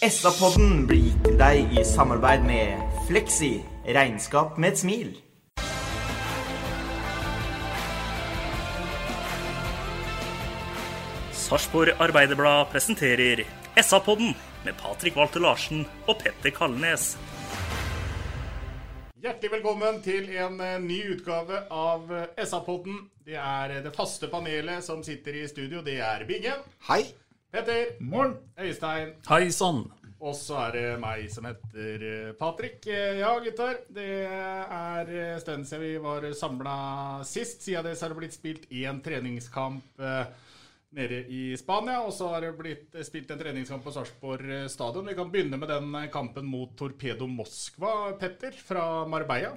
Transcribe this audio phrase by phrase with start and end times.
[0.00, 3.50] SA-podden blir gitt til deg i samarbeid med Fleksi.
[3.84, 5.10] Regnskap med et smil.
[11.36, 13.44] Sarpsborg Arbeiderblad presenterer
[13.76, 14.32] SA-podden
[14.64, 17.18] med Patrik Walter Larsen og Petter Kalnes.
[19.20, 23.02] Hjertelig velkommen til en eh, ny utgave av eh, SA-podden.
[23.20, 25.84] Det er eh, det faste panelet som sitter i studio.
[25.84, 27.04] Det er Biggen, Hei!
[27.50, 29.80] Petter, Morn, Øystein, Hei sann!
[30.20, 32.84] og så er det meg som heter eh, Patrick.
[32.86, 33.78] Eh, Ja, gutter.
[33.90, 36.74] Det er eh, stund siden vi var samla
[37.26, 37.64] sist.
[37.64, 40.04] Siden det så har det blitt spilt én treningskamp
[40.92, 42.02] nede i Spania.
[42.04, 45.08] Og så har det blitt spilt en treningskamp på Sarpsborg stadion.
[45.08, 49.56] Vi kan begynne med den kampen mot Torpedo Moskva, Petter, fra Marbella.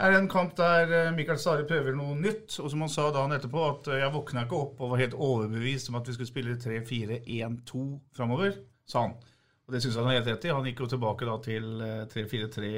[0.00, 2.54] Er en kamp der eh, Mikael Sari prøver noe nytt.
[2.62, 5.16] Og som han sa dagen etterpå, at eh, jeg våkna ikke opp og var helt
[5.16, 7.82] overbevist om at vi skulle spille 3-4-1-2
[8.16, 8.56] framover,
[8.88, 9.18] sa han.
[9.66, 10.54] Og det syns han har helt rett i.
[10.56, 12.70] Han gikk jo tilbake da til eh, 3-4-3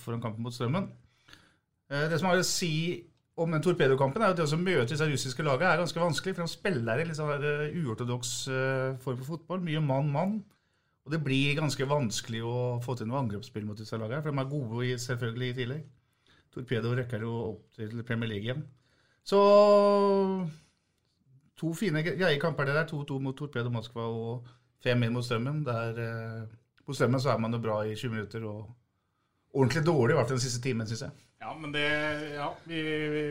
[0.00, 0.88] foran kampen mot Strømmen.
[1.92, 2.72] Eh, Det som er å si
[3.38, 6.34] om den torpedokampen, er at det å møte disse russiske lagene er ganske vanskelig.
[6.38, 7.44] For de spiller i litt sånn
[7.84, 8.32] uortodoks
[9.04, 9.60] form for fotball.
[9.68, 10.40] Mye mann-mann.
[11.06, 14.24] Og det blir ganske vanskelig å få til noe angrepsspill mot disse lagene.
[14.24, 15.86] For de er gode selvfølgelig i tillegg.
[16.58, 18.64] Torpedo rekker jo opp til Premier League igjen.
[19.22, 19.38] Så
[21.58, 22.88] to fine greie kamper det der.
[22.90, 24.48] 2-2 mot Torpedo Moskva og
[24.84, 25.62] 5-1 mot Strømmen.
[25.66, 28.66] Der, eh, på Strømmen så er man jo bra i 20 minutter og
[29.54, 31.24] ordentlig dårlig, i hvert fall den siste timen, syns jeg.
[31.42, 31.86] Ja, men det
[32.34, 33.24] Ja, vi, vi,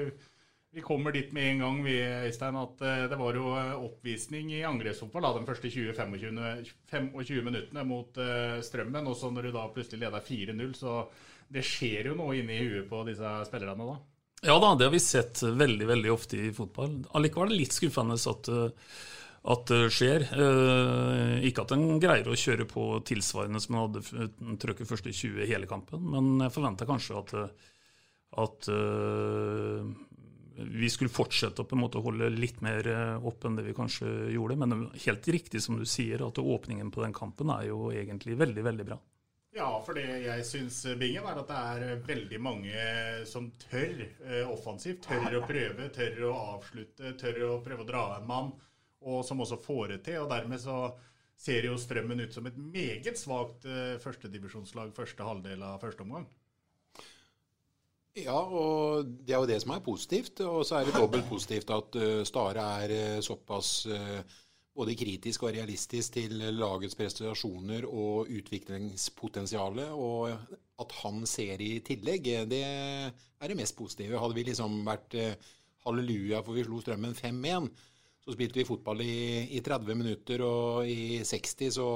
[0.78, 1.96] vi kommer dit med en gang, vi,
[2.28, 7.84] Øystein, at eh, det var jo eh, oppvisning i angrepsfotball de første 20-25 25 minuttene
[7.88, 9.08] mot eh, Strømmen.
[9.08, 11.00] Og så når du da plutselig leder 4-0, så
[11.54, 13.98] det skjer jo noe inni huet på disse spillerne da.
[14.46, 17.00] Ja da, det har vi sett veldig veldig ofte i fotball.
[17.18, 18.92] Allikevel er det litt skuffende at, eh,
[19.54, 20.28] at det skjer.
[20.30, 24.30] Eh, ikke at en greier å kjøre på tilsvarende som en hadde
[24.62, 27.74] trøkket første 20 i hele kampen, men jeg forventer kanskje at, eh,
[28.46, 29.90] at eh,
[30.58, 33.76] vi skulle fortsette å på en måte holde litt mer eh, opp enn det vi
[33.78, 34.58] kanskje gjorde.
[34.62, 38.70] Men helt riktig som du sier, at åpningen på den kampen er jo egentlig veldig,
[38.70, 39.02] veldig bra.
[39.58, 42.88] Ja, for det jeg syns, Bingen, er at det er eh, veldig mange
[43.26, 45.08] som tør eh, offensivt.
[45.08, 48.52] Tør å prøve, tør å avslutte, tør å prøve å dra en mann.
[49.08, 50.20] Og som også får det til.
[50.22, 50.78] Og dermed så
[51.38, 56.28] ser jo Strømmen ut som et meget svakt eh, førstedivisjonslag første halvdel av første omgang.
[58.18, 60.42] Ja, og det er jo det som er positivt.
[60.46, 64.22] Og så er det dobbelt positivt at uh, Stare er uh, såpass uh,
[64.78, 69.94] både kritisk og realistisk til lagets prestasjoner og utviklingspotensialet.
[69.94, 70.34] Og
[70.78, 74.20] at han ser i tillegg, eh, det er det mest positive.
[74.22, 75.54] Hadde vi liksom vært uh,
[75.88, 77.72] halleluja for vi slo Strømmen 5-1,
[78.26, 79.18] så spilte vi fotball i,
[79.56, 81.90] i 30 minutter, og i 60 så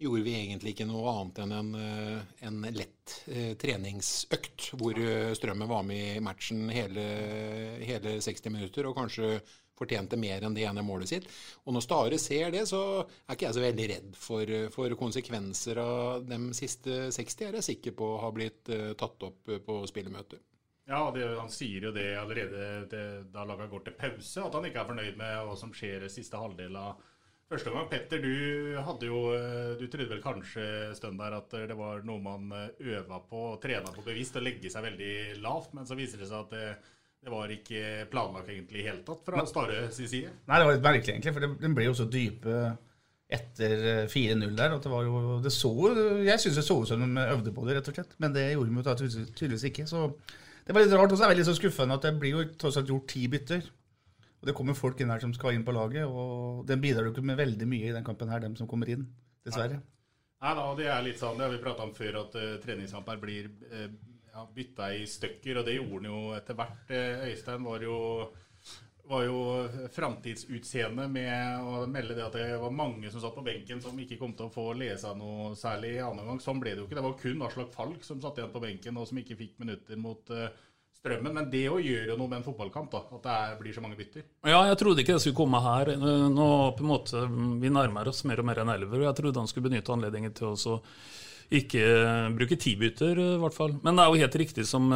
[0.00, 5.32] gjorde vi egentlig ikke noe annet enn en, eh, en lett eh, treningsøkt, hvor eh,
[5.38, 7.04] Strømmen var med i matchen hele,
[7.84, 9.38] hele 60 minutter, og kanskje
[9.78, 11.28] fortjente mer enn det ene målet sitt.
[11.64, 14.98] Og når Stare ser det, så er ikke jeg så veldig redd for, eh, for
[14.98, 19.62] konsekvenser av de siste 60, er jeg sikker på har blitt eh, tatt opp eh,
[19.64, 20.42] på spillemøter.
[20.84, 24.66] Ja, det, han sier jo det allerede det, da laget går til pause, at han
[24.68, 26.98] ikke er fornøyd med hva som skjer i siste halvdel av
[27.48, 27.88] første omgang.
[27.88, 29.22] Petter, du hadde jo
[29.80, 30.66] Du trodde vel kanskje
[30.98, 34.68] stund der at det var noe man øva på og trena på bevisst, å legge
[34.72, 36.68] seg veldig lavt, men så viser det seg at det,
[37.24, 37.82] det var ikke
[38.12, 40.32] planlagt egentlig i hele tatt fra Stare sin side.
[40.44, 42.58] Nei, det var litt merkelig, egentlig, for den ble jo så dype
[43.34, 44.74] etter eh, 4-0 der.
[44.76, 45.72] at det var jo, det så,
[46.20, 48.12] Jeg syns det så ut som de øvde på det, rett og slett.
[48.20, 49.86] Men det gjorde de jo tydeligvis ikke.
[49.88, 50.10] Så
[50.66, 51.12] det var litt rart.
[51.12, 53.24] Og så er det veldig så skuffende at det blir jo tross alt gjort ti
[53.32, 53.64] bytter.
[54.44, 57.14] Og det kommer folk inn her som skal inn på laget, og den bidrar jo
[57.14, 59.06] ikke med veldig mye i den kampen her, dem som kommer inn.
[59.44, 59.80] Dessverre.
[60.44, 63.22] Nei da, det er litt sånn, det har vi prata om før, at uh, treningskamper
[63.22, 63.86] blir uh,
[64.34, 65.60] ja, bytta i stykker.
[65.60, 66.82] Og det gjorde han jo etter hvert.
[66.90, 68.00] Uh, Øystein var jo
[69.04, 69.40] var jo
[69.92, 74.16] framtidsutseende med å melde det at det var mange som satt på benken som ikke
[74.16, 76.40] kom til å få lese noe særlig i annen gang.
[76.40, 76.96] Sånn ble det jo ikke.
[76.96, 80.00] Det var kun Aslak Falk som satt igjen på benken og som ikke fikk minutter
[80.00, 80.48] mot uh,
[81.04, 81.36] strømmen.
[81.36, 83.98] Men det òg gjør jo noe med en fotballkamp, da, at det blir så mange
[83.98, 84.24] bytter.
[84.48, 85.92] Ja, jeg trodde ikke det skulle komme her.
[86.00, 86.48] Nå
[86.78, 87.26] på en måte,
[87.60, 89.02] Vi nærmer oss mer og mer en elver.
[89.02, 90.80] og Jeg trodde han skulle benytte anledningen til å
[91.50, 91.84] ikke
[92.36, 93.76] bruke tibytter, i hvert fall.
[93.82, 94.92] Men det er jo helt riktig som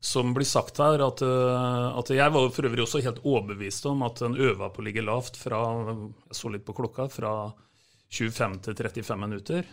[0.00, 4.00] som blir sagt her, at, eh, at, jeg var for øvrig også helt overbevist om
[4.06, 5.60] at en øva på å ligge lavt fra
[5.90, 7.34] jeg så litt på klokka, fra
[8.08, 9.68] 25 til 35 minutter.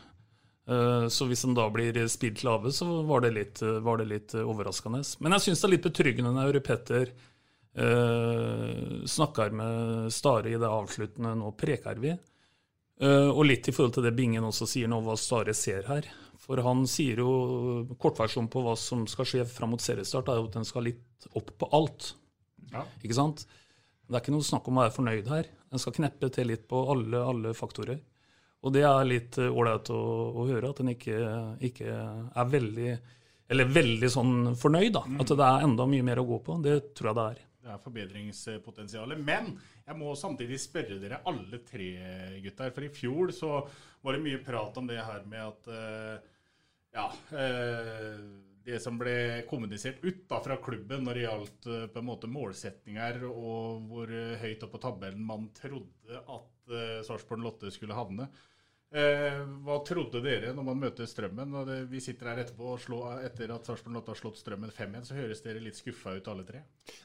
[0.68, 4.36] Eh, så hvis en da blir spilt lave, så var det litt, var det litt
[4.36, 5.00] overraskende.
[5.24, 10.68] Men jeg syns det er litt betryggende når Petter eh, snakker med Stare i det
[10.68, 12.18] avsluttende 'nå preker vi'.
[12.98, 16.08] Eh, og litt i forhold til det Bingen også sier nå, hva Stare ser her.
[16.42, 17.32] For han sier jo
[18.00, 21.28] kortversjonen på hva som skal skje fram mot seriestart, er jo at den skal litt
[21.36, 22.14] opp på alt.
[22.72, 22.86] Ja.
[23.04, 23.44] Ikke sant?
[24.08, 25.50] Det er ikke noe snakk om å være fornøyd her.
[25.68, 28.00] Den skal kneppe til litt på alle, alle faktorer.
[28.66, 30.00] Og det er litt eh, ålreit å,
[30.32, 31.20] å, høre, at den ikke,
[31.68, 31.92] ikke,
[32.34, 32.98] er veldig
[33.48, 34.92] eller veldig sånn fornøyd.
[34.96, 35.20] da, mm.
[35.24, 36.58] At det er enda mye mer å gå på.
[36.64, 37.44] Det tror jeg det er.
[37.68, 39.20] Er forbedringspotensialet.
[39.20, 39.54] Men
[39.84, 41.92] jeg må samtidig spørre dere alle tre
[42.44, 42.74] gutter.
[42.76, 43.54] For i fjor så
[44.06, 46.36] var det mye prat om det her med at uh,
[46.96, 48.22] ja, eh,
[48.68, 52.30] det som ble kommunisert ut da, fra klubben når det gjaldt eh, på en måte
[52.32, 56.74] målsetninger, og hvor høyt opp på tabellen man trodde at
[57.08, 58.26] Sarpsborg Lotte skulle havne.
[58.88, 61.52] Eh, hva trodde dere når man møter Strømmen?
[61.68, 65.10] Det, vi sitter her etterpå og slå, etter at Sarpsborg Lotte har slått Strømmen 5-1,
[65.10, 66.62] så høres dere litt skuffa ut alle tre?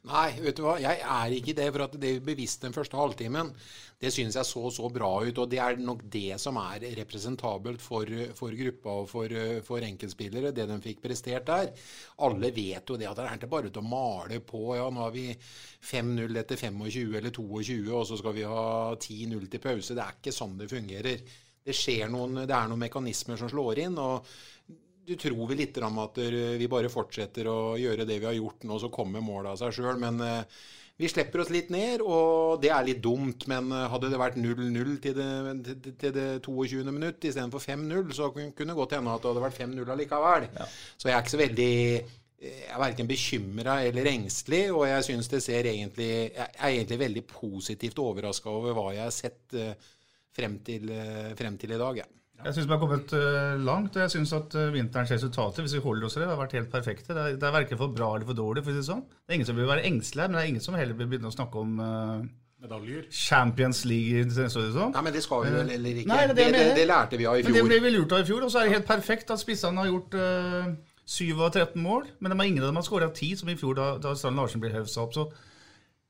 [0.07, 0.77] Nei, vet du hva.
[0.79, 1.67] Jeg er ikke det.
[1.75, 3.51] For at det bevisst den første halvtimen,
[3.99, 5.43] det syns jeg så så bra ut.
[5.43, 10.55] Og det er nok det som er representabelt for, for gruppa og for, for, enkeltspillere,
[10.55, 11.75] det de fikk prestert der.
[12.23, 14.69] Alle vet jo det at det er ikke bare til å male på.
[14.79, 19.49] Ja, nå har vi 5-0 etter 25 eller 22, og så skal vi ha 10-0
[19.51, 19.99] til pause.
[19.99, 23.85] Det er ikke sånn det fungerer det, skjer noen, det er noen mekanismer som slår
[23.87, 23.99] inn.
[24.03, 24.27] og
[25.03, 26.21] du tror vel litt om at
[26.59, 29.75] vi bare fortsetter å gjøre det vi har gjort nå, så kommer målet av seg
[29.75, 29.99] sjøl.
[30.03, 30.63] Men uh,
[31.01, 33.49] vi slipper oss litt ned, og det er litt dumt.
[33.51, 36.85] Men uh, hadde det vært 0-0 til, til, til, det 22.
[36.91, 40.51] minutt istedenfor 5-0, så kunne det godt hende at det hadde vært 5-0 allikevel.
[40.61, 40.69] Ja.
[40.97, 41.73] Så jeg er ikke så veldig
[42.43, 46.99] jeg er verken bekymra eller engstelig, og jeg syns det ser egentlig Jeg er egentlig
[46.99, 49.45] veldig positivt overraska over hva jeg har sett.
[50.33, 51.97] Uh, frem til, eh, frem til i dag.
[51.97, 52.09] Ja.
[52.43, 55.77] Jeg syns vi har kommet uh, langt, og jeg syns at uh, vinterens resultater hvis
[55.77, 57.15] vi holder oss til det, har vært helt perfekte.
[57.15, 58.65] Det er, det er verken for bra eller for dårlig.
[58.65, 59.05] for å si Det sånn.
[59.07, 61.31] Det er ingen som vil være engstelig, men det er ingen som heller vil begynne
[61.31, 62.25] å snakke om uh,
[62.65, 63.05] Medaljer.
[63.15, 64.49] Champions League.
[64.51, 64.91] Sånn.
[64.97, 66.11] Nei, men det skal vi vel heller ikke.
[66.11, 67.53] Nei, det, det, det, det, lærte vi av i fjor.
[67.53, 69.43] Men Det ble vi lurt av i fjor, og så er det helt perfekt at
[69.43, 70.19] spissene har gjort
[71.13, 72.11] 7 av 13 mål.
[72.19, 74.41] Men de har ingen av dem har skåra 10, som i fjor da, da Strand
[74.41, 75.15] Larsen ble hevsa opp.
[75.15, 75.29] så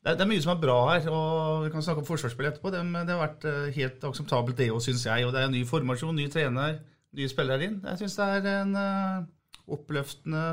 [0.02, 1.04] det er, mye som er bra her.
[1.14, 2.72] og Vi kan snakke om forsvarsspill etterpå.
[2.74, 5.26] Det, det, har vært eh, helt akseptabelt, det òg, syns jeg.
[5.26, 6.80] Og det er en ny formasjon, ny trener,
[7.14, 7.78] nye spillere inn.
[7.86, 9.20] Jeg syns det er en uh,
[9.70, 10.46] oppløftende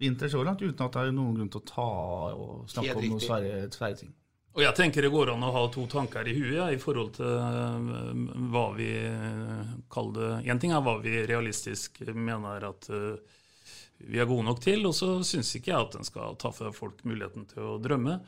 [0.00, 1.88] vinter så langt, uten at det er noen grunn til å ta
[2.32, 4.14] og snakke om noen svære, svære, ting.
[4.56, 7.12] Og jeg tenker det går an å ha to tanker i huet ja, i forhold
[7.18, 8.22] til uh,
[8.54, 8.88] hva vi
[9.92, 13.18] kaller det Én ting er hva vi realistisk mener at uh,
[13.98, 16.70] vi er gode nok til, og så syns ikke jeg at en skal ta fra
[16.74, 18.20] folk muligheten til å drømme.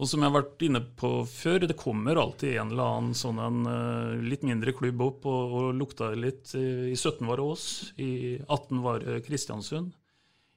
[0.00, 3.40] Og som jeg har vært inne på før, det kommer alltid en eller annen sånn
[3.44, 6.54] en uh, litt mindre klubb opp og, og lukta litt.
[6.56, 7.64] I 17 var det Ås,
[8.00, 8.12] i
[8.46, 9.92] 18 var det Kristiansund.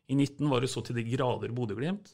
[0.07, 2.13] I 19 var det så til de grader Bodø-Glimt.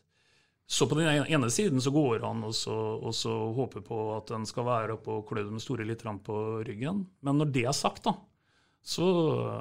[0.69, 4.67] Så på den ene siden så går han og så håper på at en skal
[4.67, 7.07] være oppe og klø dem store litt på ryggen.
[7.25, 8.13] Men når det er sagt, da,
[8.81, 9.07] så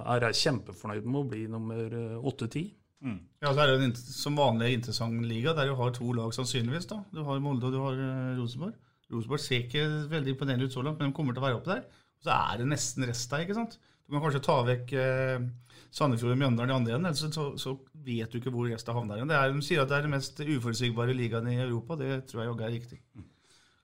[0.04, 1.96] er jeg kjempefornøyd med å bli nummer
[2.28, 2.68] 8-10.
[2.98, 3.18] Mm.
[3.38, 6.88] Ja, så er det en, Som vanlig interessant liga, der du har to lag sannsynligvis.
[6.90, 7.02] da.
[7.14, 8.74] Du har Molde og du har uh, Rosenborg.
[9.12, 11.76] Rosenborg ser ikke veldig imponerende ut så langt, men de kommer til å være oppe
[11.76, 11.86] der.
[12.18, 13.44] Og så er det nesten rest der.
[13.44, 13.78] ikke sant?
[14.04, 15.46] Du kan kanskje ta vekk eh,
[15.94, 17.74] Sandefjord og Mjøndalen i andre enden, ellers så, så,
[18.04, 19.22] vet du ikke hvor resten havner.
[19.28, 21.96] Det er, de sier at det er den mest uforutsigbare ligaen i Europa.
[22.00, 23.00] Det tror jeg er riktig.
[23.16, 23.26] Mm.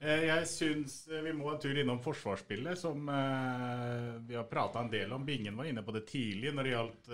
[0.05, 5.25] Jeg syns vi må en tur innom forsvarsspillet, som vi har prata en del om.
[5.25, 7.13] Bingen var inne på det tidlig når det gjaldt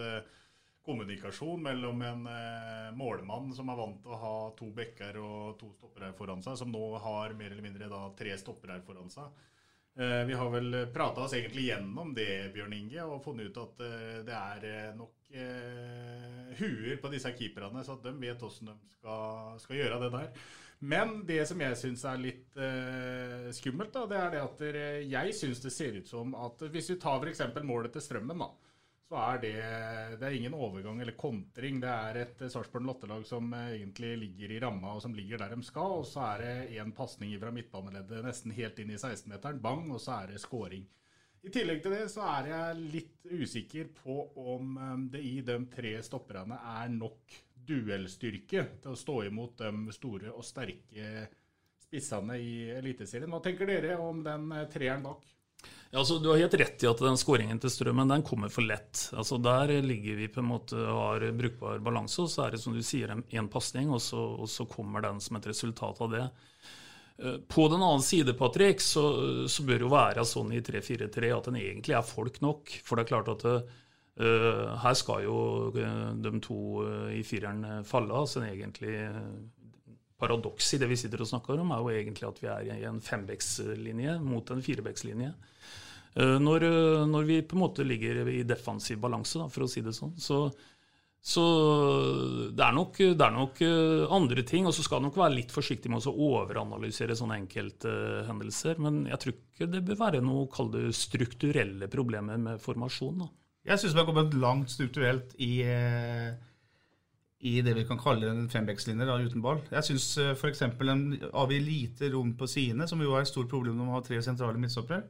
[0.91, 5.71] kommunikasjon mellom en eh, målmann som er vant til å ha to bekker og to
[5.77, 9.47] stoppere foran seg, som nå har mer eller mindre da, tre stoppere foran seg.
[10.01, 13.85] Eh, vi har vel prata oss egentlig gjennom det, Bjørn Inge, og funnet ut at
[13.87, 18.75] eh, det er eh, nok eh, huer på disse keeperne, så at de vet hvordan
[18.75, 20.43] de skal, skal gjøre det der.
[20.81, 24.63] Men det som jeg syns er litt eh, skummelt, da, det er det at
[25.13, 27.43] jeg syns det ser ut som at hvis vi tar f.eks.
[27.61, 28.70] målet til Strømmen, da,
[29.11, 29.55] så er det,
[30.21, 31.81] det er ingen overgang eller kontring.
[31.83, 35.41] Det er et eh, Sarpsborg Lottelag som eh, egentlig ligger i ramma og som ligger
[35.43, 35.97] der de skal.
[35.99, 39.99] Og så er det én pasning fra midtbaneleddet nesten helt inn i 16-meteren, bang, og
[39.99, 40.87] så er det scoring.
[41.43, 44.21] I tillegg til det så er jeg litt usikker på
[44.55, 47.35] om eh, det i de tre stopperne er nok
[47.67, 51.27] duellstyrke til å stå imot de store og sterke
[51.83, 53.35] spissene i Eliteserien.
[53.35, 55.27] Hva tenker dere om den treeren bak?
[55.91, 58.63] Ja, altså, du har helt rett i at den skåringen til Strømmen den kommer for
[58.63, 59.09] lett.
[59.11, 62.77] Altså, der ligger vi på en måte har brukbar balanse, og så er det som
[62.77, 66.23] du sier én pasning, og, og, så kommer den som et resultat av det.
[67.19, 69.05] Eh, på den annen side Patrick, så,
[69.51, 72.77] så bør det jo være sånn i 3-4-3 at den egentlig er folk nok.
[72.87, 73.61] For det er klart at det,
[74.21, 75.37] Uh, her skal jo
[75.73, 76.83] uh, de to
[77.15, 78.27] i fireren falle av.
[78.29, 78.93] Så egentlig
[80.21, 82.89] paradokset i det vi sitter og snakker om, er jo egentlig at vi er i
[82.89, 85.33] en fembekslinje mot en firebekslinje.
[86.21, 86.65] Når,
[87.07, 90.17] når, vi på en måte ligger i defensiv balanse, for å si det sånn.
[90.19, 90.41] Så,
[91.23, 91.45] så
[92.51, 93.63] det, er nok, det er nok
[94.19, 94.67] andre ting.
[94.67, 98.83] Og så skal det nok være litt forsiktig med å overanalysere sånne enkelthendelser.
[98.83, 103.23] Men jeg tror ikke det bør være noe kall det strukturelle problemer med formasjon.
[103.23, 103.31] da.
[103.69, 106.33] Jeg syns vi har kommet langt strukturelt i, eh,
[107.41, 109.63] i det vi kan kalle en fembekslinje uten ball.
[109.73, 110.63] Jeg syns eh, f.eks.
[111.49, 114.21] vi lite rom på sidene, som jo er et stort problem når man har tre
[114.23, 115.03] sentrale midtstoppere.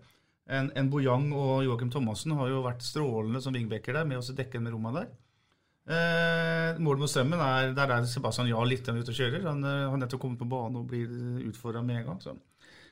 [0.50, 4.36] En, en Bojang og Joakim Thomassen har jo vært strålende som wingbacker der, med å
[4.36, 5.10] dekke med rommene der.
[5.90, 9.48] Eh, målet mot Strømmen er der er Sebastian Jahl litt ute og kjører.
[9.48, 11.10] Han eh, har nettopp kommet på banen og blir
[11.48, 12.22] utfordra med en gang.
[12.22, 12.36] Så.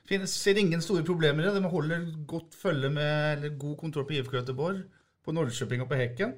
[0.09, 1.61] Finnes, ser ingen store problemer i det.
[1.61, 4.83] De holder godt følge med, eller god kontroll på IFK Göteborg
[5.23, 6.35] på Norrköping og på Hekken.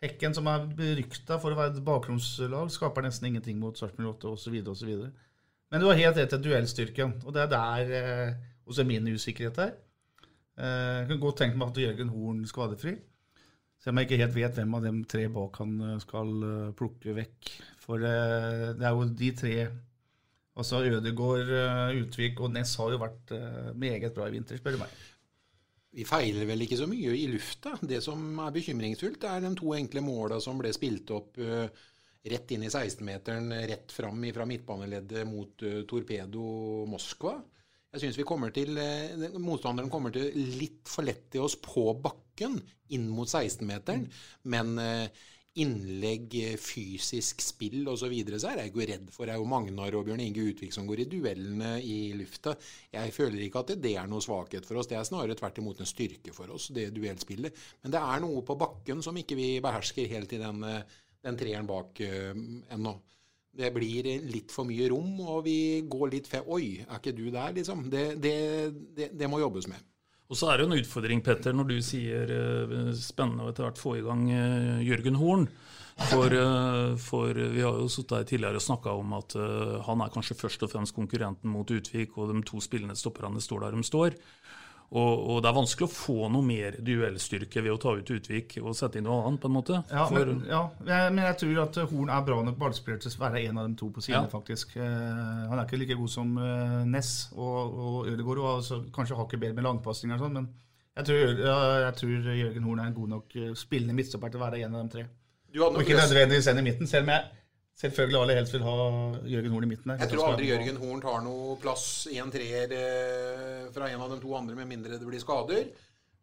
[0.00, 4.30] Hekken, som er berykta for å være et bakromslag, skaper nesten ingenting mot Sarpsborg 8
[4.32, 4.56] osv.
[4.72, 4.94] osv.
[5.70, 9.60] Men du har helt rett i duellstyrken, og det er der eh, også min usikkerhet
[9.66, 9.74] er.
[10.56, 12.96] Eh, jeg kan godt tenke meg at Jørgen Horn skadefri.
[13.80, 16.72] Selv om jeg ikke helt vet hvem av de tre bak han eh, skal uh,
[16.76, 17.52] plukke vekk.
[17.80, 19.54] For uh, det er jo de tre
[20.60, 23.30] Altså Ødegård, uh, Utvik og Ness har jo vært
[23.78, 24.96] meget bra i vinter, spør du meg.
[25.90, 27.74] Vi feiler vel ikke så mye i lufta.
[27.82, 31.66] Det som er bekymringsfullt, er de to enkle måla som ble spilt opp uh,
[32.30, 36.44] rett inn i 16-meteren, rett fram fra midtbaneleddet mot uh, Torpedo
[36.90, 37.34] Moskva.
[37.90, 40.30] Jeg syns uh, motstanderen kommer til
[40.60, 42.60] litt for lett til oss på bakken
[42.94, 44.06] inn mot 16-meteren,
[44.50, 44.78] men
[45.58, 49.26] innlegg, fysisk spill osv., så, videre, så er jeg ikke redd for.
[49.26, 52.54] Det er jo Magnar og Bjørn Inge Utvik som går i duellene i lufta.
[52.94, 54.88] Jeg føler ikke at det er noe svakhet for oss.
[54.90, 57.62] Det er snarere tvert imot en styrke for oss, det duellspillet.
[57.82, 60.62] Men det er noe på bakken som ikke vi behersker helt i den,
[61.26, 62.44] den treeren bak uh,
[62.76, 62.94] ennå.
[63.50, 66.44] Det blir litt for mye rom, og vi går litt fe...
[66.46, 67.88] Oi, er ikke du der, liksom?
[67.90, 68.36] Det, det,
[68.94, 69.89] det, det må jobbes med.
[70.30, 73.80] Og så er det en utfordring, Petter, når du sier uh, spennende å etter hvert
[73.80, 75.48] få i gang uh, Jørgen Horn.
[76.06, 79.34] For, uh, for, vi har jo sittet her tidligere og snakka om at
[79.88, 83.66] han er kanskje først og fremst konkurrenten mot Utvik, og de to spillende stopperne står
[83.66, 84.16] der de står.
[84.90, 88.56] Og, og, det er vanskelig å få noe mer duellstyrke ved å ta ut Utvik
[88.58, 89.76] og sette inn noe annet, på en måte.
[89.86, 93.20] Ja, For, men, ja, men, jeg tror at Horn er bra nok ballspiller til å
[93.22, 94.32] være en av de to på siden, ja.
[94.32, 94.74] faktisk.
[94.74, 99.20] Uh, han er ikke like god som uh, Ness og, og Ødegaard, og altså, kanskje
[99.20, 100.50] hakket bedre med langpasninger og sånn, men
[100.98, 104.42] jeg tror, ja, jeg tror, Jørgen Horn er en god nok uh, spillende midtstopper til
[104.42, 105.06] å være en av de tre.
[105.54, 107.30] og ikke nødvendigvis en i midten, selv om jeg
[107.80, 108.72] Selvfølgelig alle helst vil ha
[109.30, 109.92] Jørgen Horn i midten.
[109.92, 110.02] Der.
[110.02, 114.10] Jeg tror aldri Jørgen Horn tar noe plass i en treer eh, fra en av
[114.12, 115.70] de to andre, med mindre det blir skader.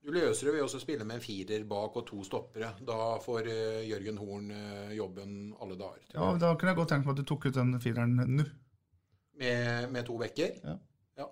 [0.07, 2.69] Du løser det ved å spille med en firer bak og to stoppere.
[2.85, 6.05] Da får uh, Jørgen Horn uh, jobben alle dager.
[6.13, 8.45] Ja, Da kunne jeg godt tenkt meg at du tok ut den fireren nå.
[9.41, 10.53] Med, med, to bekker?
[10.63, 10.75] Ja.
[11.19, 11.25] ja.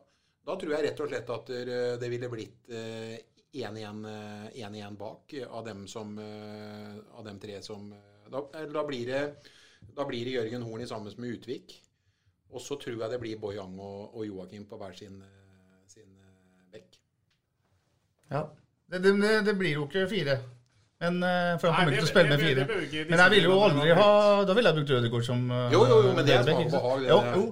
[0.50, 1.54] Da tror jeg rett og slett at
[2.02, 7.88] det ville blitt én igjen bak av dem, som, av dem tre som
[8.30, 9.24] da, da blir det
[9.96, 11.76] da blir det Jørgen Horn i sammen med Utvik.
[12.56, 16.08] Og så tror jeg det blir Boyang og, og Joakim på hver sin, eh, sin
[16.08, 17.00] eh, bekk.
[18.32, 18.46] Ja.
[18.92, 20.38] Det, det, det, blir jo ikke fire.
[21.02, 22.68] Men, eh, for han kommer ikke til å spille med fire.
[23.10, 24.10] Men jeg ville jo aldri ha
[24.48, 27.08] Da ville jeg brukt Ødegaard som Jo, jo, jo, men det er smak behag.
[27.10, 27.46] Jo, jo.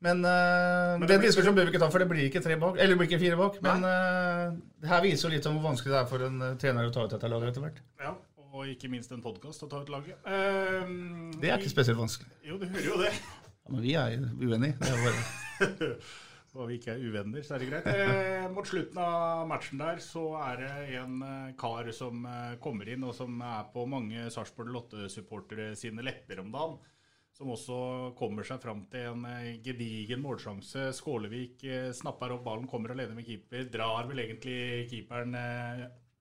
[0.00, 2.78] Men, uh, men den diskusjonen bør vi ikke ta, for det blir ikke tre bak.
[2.78, 3.58] Eller det blir ikke fire bak.
[3.66, 6.88] Men uh, det her viser jo litt om hvor vanskelig det er for en trener
[6.88, 7.82] å ta ut dette laget etter hvert.
[8.00, 8.14] Ja
[8.60, 10.18] og ikke minst en podkast å ta ut laget.
[10.28, 12.32] Um, det er ikke spesielt vanskelig.
[12.44, 13.12] Jo, du hører jo det.
[13.16, 14.74] Ja, men vi er uenige.
[14.80, 15.94] Det er bare...
[16.58, 17.88] og vi ikke er uvenner, så er det greit.
[17.88, 22.90] Eh, mot slutten av matchen der så er det en eh, kar som eh, kommer
[22.90, 26.80] inn, og som er på mange Sarpsborg Lotte-supportere sine lepper om dagen.
[27.40, 27.76] som også
[28.18, 30.90] kommer seg fram til en eh, gedigen målsjanse.
[30.98, 31.64] Skålevik
[31.96, 35.38] snapper opp ballen, kommer alene med keeper, drar vel egentlig keeperen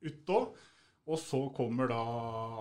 [0.05, 0.43] ut da.
[1.09, 1.97] Og så kommer da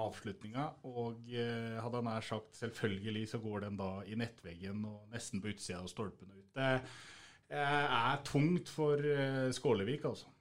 [0.06, 5.12] avslutninga, og eh, hadde han nær sagt selvfølgelig så går den da i nettveggen og
[5.12, 6.48] nesten på utsida av stolpene ut.
[6.56, 10.32] Det eh, er tungt for eh, Skålevik, altså.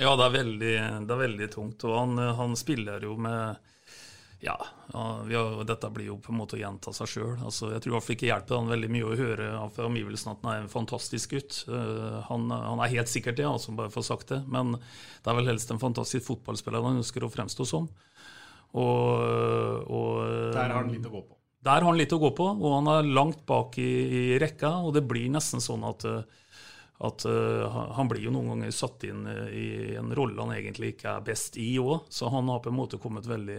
[0.00, 0.72] Ja, det er veldig,
[1.04, 1.84] det er veldig tungt.
[1.86, 3.60] Og han, han spiller jo med
[4.44, 4.54] ja,
[4.92, 5.02] ja
[5.40, 7.34] har, dette blir jo på en måte å gjenta seg sjøl.
[7.44, 10.34] Altså, jeg tror i hvert fall ikke hjelper han veldig mye å høre fra omgivelsene
[10.34, 11.60] at han er en fantastisk gutt.
[11.68, 14.42] Uh, han, han, er helt sikkert det, altså, bare for å ha sagt det.
[14.50, 17.88] Men det er vel helst en fantastisk fotballspiller han ønsker å fremstå som.
[18.74, 19.10] Og,
[19.86, 20.12] og,
[20.54, 21.36] Der har han litt å gå på.
[21.64, 24.76] Der har han litt å gå på, og han er langt bak i, i rekka.
[24.84, 26.04] Og det blir nesten sånn at
[27.04, 31.16] at uh, han blir jo noen ganger satt inn i en rolle han egentlig ikke
[31.16, 32.06] er best i òg.
[32.08, 33.58] Så han har på en måte kommet veldig,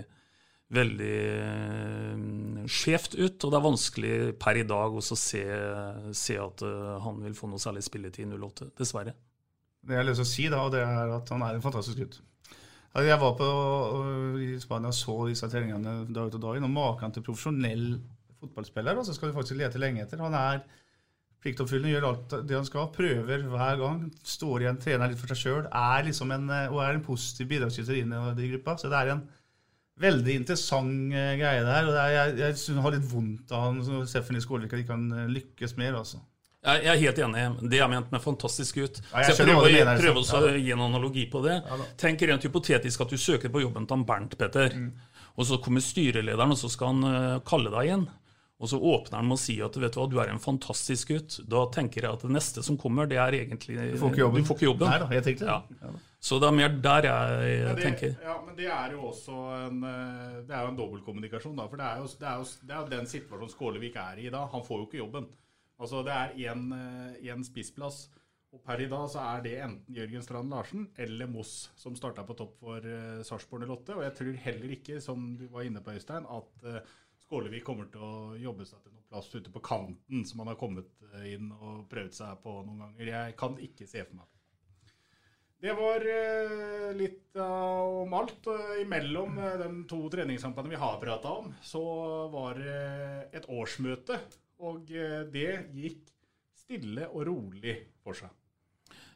[0.73, 3.37] veldig uh, skjevt ut.
[3.37, 5.43] Og det er vanskelig per i dag også å se,
[6.17, 9.15] se, at uh, han vil få noe særlig spilletid i 08, dessverre.
[9.85, 12.01] Det jeg har lyst til å si, da, det er at han er en fantastisk
[12.01, 12.21] gutt.
[12.95, 13.47] Jeg var på,
[14.39, 17.97] i Spania og så disse treningene dag ut og dag inn, og maken til profesjonell
[18.39, 20.21] fotballspiller altså skal du faktisk lete lenge etter.
[20.23, 20.61] Han er
[21.43, 23.99] pliktoppfyllende, gjør alt det han skal, prøver hver gang.
[24.25, 27.99] Står igjen, trener litt for seg sjøl, er liksom en, og er en positiv bidragsyter
[27.99, 28.77] inn i gruppa.
[28.79, 29.25] Så det er en
[30.01, 31.89] veldig interessant uh, greie der.
[31.89, 35.05] og er, Jeg, jeg har litt vondt av han Steffen i Skålvik at de kan
[35.13, 35.99] uh, lykkes mer.
[36.01, 36.21] altså.
[36.65, 37.41] Jeg er helt enig.
[37.69, 38.99] Det jeg ment med fantastisk gutt.
[39.11, 41.59] Ja, jeg, jeg prøver, mener, prøver også å gi en analogi på det.
[41.61, 44.73] Ja, Tenk rent hypotetisk at du søker på jobben til Bernt, Petter.
[44.73, 44.93] Mm.
[45.35, 48.07] Og så kommer styrelederen, og så skal han uh, kalle deg igjen.
[48.55, 51.11] Og så åpner han med å si at vet du hva, du er en fantastisk
[51.11, 51.37] gutt.
[51.51, 54.45] Da tenker jeg at det neste som kommer, det er egentlig Du får ikke jobben.
[54.45, 54.89] Du får ikke jobben.
[54.89, 55.91] Nei da, jeg tenkte ja.
[56.25, 58.13] Så det er mer der jeg, jeg det, tenker.
[58.25, 61.59] Ja, men det er jo også en, eh, det er jo en dobbeltkommunikasjon.
[61.61, 64.31] For det er, jo, det, er jo, det er jo den situasjonen Skålevik er i
[64.33, 64.41] da.
[64.49, 65.27] Han får jo ikke jobben.
[65.77, 68.07] Altså Det er én eh, spissplass.
[68.55, 72.23] Og per i dag så er det enten Jørgen Strand Larsen eller Moss som starta
[72.23, 73.97] på topp for uh, Sarpsborg 08.
[73.97, 76.93] Og jeg tror heller ikke, som du var inne på, Øystein, at uh,
[77.25, 80.61] Skålevik kommer til å jobbe seg til noen plass ute på kanten, som han har
[80.61, 83.11] kommet inn og prøvd seg på noen ganger.
[83.11, 84.31] Jeg kan ikke se for meg
[85.65, 88.45] det var uh, litt om alt.
[88.45, 91.83] Uh, imellom uh, de to treningssamtalene vi har prata om, så
[92.33, 92.81] var det
[93.39, 94.19] et årsmøte.
[94.65, 94.87] Og
[95.33, 96.03] det gikk
[96.55, 97.73] stille og rolig
[98.05, 98.29] for seg.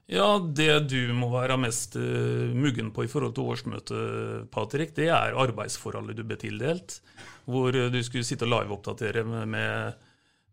[0.10, 5.38] Ja, det du må være mest muggen på i forhold til årsmøtet, Patrick, det er
[5.38, 6.98] arbeidsforholdet du ble tildelt.
[7.48, 9.96] Hvor du skulle sitte og liveoppdatere med,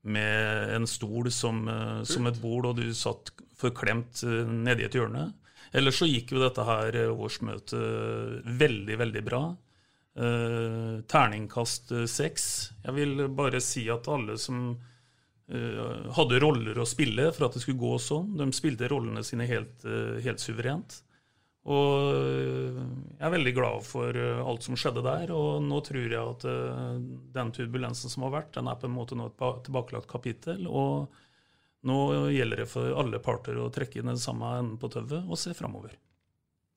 [0.06, 1.64] med en stol som,
[2.06, 5.32] som, et bord, og du satt forklemt nedi et hjørne.
[5.76, 9.44] Ellers så gikk jo dette her eh, årsmøtet veldig, veldig bra.
[10.16, 12.44] Uh, terningkast seks.
[12.86, 17.60] Jeg vil bare si at alle som uh, hadde roller å spille for at det
[17.60, 19.84] skulle gå sånn, de spilte rollene sine helt,
[20.24, 21.02] helt suverent.
[21.66, 22.16] Og
[23.18, 25.32] jeg er veldig glad for alt som skjedde der.
[25.34, 26.44] Og nå tror jeg at
[27.34, 30.68] den turbulensen som har vært, den er på en måte nå et tilbakelagt kapittel.
[30.70, 31.10] og
[31.87, 31.99] nå
[32.35, 35.55] gjelder det for alle parter å trekke inn den samme enden på tauet og se
[35.57, 35.94] framover.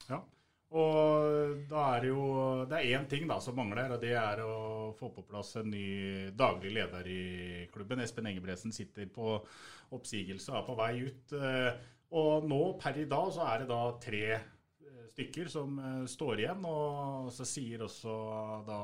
[0.10, 0.22] Ja,
[0.69, 2.24] og da er jo
[2.69, 5.72] Det er én ting da som mangler, og det er å få på plass en
[5.72, 7.24] ny daglig leder i
[7.74, 8.02] klubben.
[8.04, 9.39] Espen Engebretsen sitter på
[9.95, 11.34] oppsigelse og er på vei ut.
[11.34, 11.72] Eh,
[12.19, 16.43] og nå, per i dag, så er det da tre eh, stykker som eh, står
[16.43, 16.65] igjen.
[16.69, 18.13] Og så sier også
[18.69, 18.82] da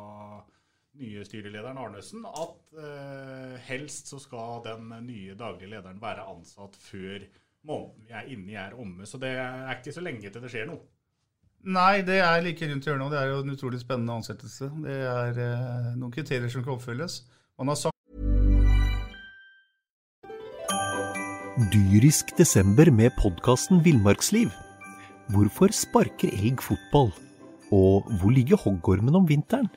[1.00, 7.26] nye styrelederen Arnesen at eh, helst så skal den nye daglige lederen være ansatt før
[7.66, 9.08] måneden vi er inne i er omme.
[9.10, 10.84] Så det er ikke så lenge til det skjer noe.
[11.66, 13.12] Nei, det er like rundt hjørnet.
[13.12, 14.70] Det er jo en utrolig spennende ansettelse.
[14.86, 17.24] Det er eh, noen kriterier som kan oppfylles.
[17.58, 17.94] Man har sagt
[21.72, 24.52] Dyrisk desember med podkasten Villmarksliv.
[25.32, 27.10] Hvorfor sparker elg fotball?
[27.74, 29.72] Og hvor ligger hoggormen om vinteren?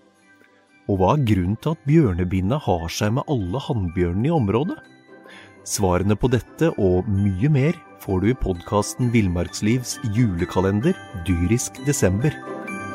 [0.89, 4.79] Og hva er grunnen til at bjørnebinna har seg med alle hannbjørnene i området?
[5.69, 10.97] Svarene på dette og mye mer får du i podkasten Villmarkslivs julekalender
[11.29, 12.33] dyrisk desember,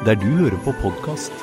[0.07, 1.37] der du hører på podkast.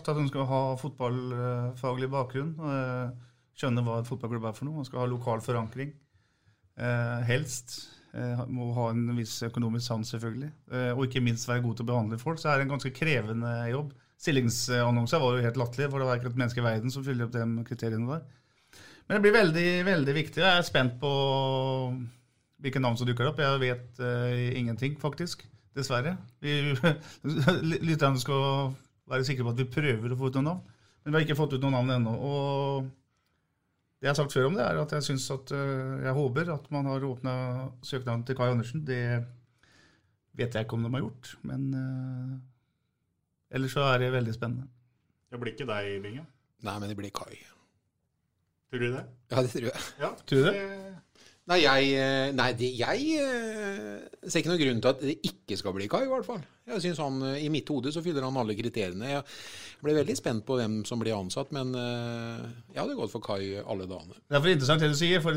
[0.00, 3.12] At hun skal ha fotballfaglig bakgrunn, eh,
[3.52, 4.80] skjønne hva et fotballklubb er for noe.
[4.80, 5.92] Man skal ha lokal forankring.
[6.80, 7.99] Eh, helst.
[8.10, 10.50] Eh, må ha en viss økonomisk sans, selvfølgelig.
[10.74, 12.40] Eh, og ikke minst være god til å behandle folk.
[12.42, 13.92] Så er det en ganske krevende jobb.
[14.20, 17.28] Stillingsannonser var jo helt latterlig, for det var ikke et menneske i verden som fyller
[17.28, 18.26] opp de kriteriene der.
[19.06, 20.42] Men det blir veldig, veldig viktig.
[20.42, 21.12] Jeg er spent på
[22.60, 23.40] hvilke navn som dukker opp.
[23.42, 25.46] Jeg vet uh, ingenting, faktisk.
[25.74, 26.12] Dessverre.
[27.88, 28.74] Lytterne skal
[29.10, 30.78] være sikre på at vi prøver å få ut noen navn.
[31.00, 32.14] Men vi har ikke fått ut noen navn ennå.
[32.28, 32.90] Og
[34.00, 36.48] det jeg har sagt før om det, er at jeg syns at eh, jeg håper
[36.54, 37.34] at man har åpna
[37.84, 38.80] søknaden til Kai Andersen.
[38.88, 39.00] Det
[40.40, 42.38] vet jeg ikke om de har gjort, men uh,
[43.52, 44.70] ellers så er det veldig spennende.
[45.28, 46.24] Det blir ikke deg, Binge?
[46.64, 47.36] Nei, men det blir Kai.
[48.70, 49.04] Tror du det?
[49.34, 49.84] Ja, det tror jeg.
[50.00, 50.10] Ja.
[50.30, 50.64] Tror du det?
[51.50, 55.56] Nei, jeg, eh, nei, det, jeg eh, ser ikke noen grunn til at det ikke
[55.58, 56.44] skal bli Kai, i hvert fall.
[56.70, 59.08] Jeg synes han, eh, I mitt hode så fyller han alle kriteriene.
[59.16, 59.24] Jeg
[59.82, 63.88] ble veldig spent på hvem som blir ansatt, men jeg hadde gått for Kai alle
[63.90, 64.14] dagene.
[64.30, 65.24] Det er for interessant det du sier.
[65.24, 65.34] for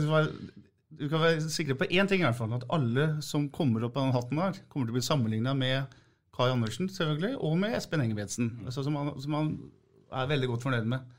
[0.93, 3.97] Du kan være sikker på én ting, i hvert fall, at alle som kommer opp
[3.97, 5.97] av den hatten her, kommer til å bli sammenligna med
[6.38, 9.52] Kai Andersen selvfølgelig, og med Espen Engebretsen, altså, som, som han
[10.13, 11.10] er veldig godt fornøyd med.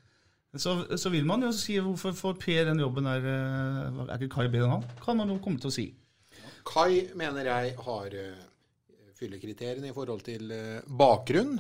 [0.56, 4.48] Så, så, vil man jo si hvorfor får Per den jobben der Er ikke Kai
[4.48, 4.84] bedre enn han?
[5.02, 5.86] Kan man jo komme til å si.
[6.64, 8.14] Kai mener jeg har
[9.40, 10.52] kriteriene i forhold til
[10.86, 11.56] bakgrunn.